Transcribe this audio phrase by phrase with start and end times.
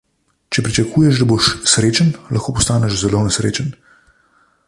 [0.55, 3.71] Če pričakuješ, da boš srečen, lahko postaneš zelo nesrečen.